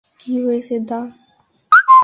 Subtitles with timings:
[0.19, 0.99] কী হয়েছে, দা?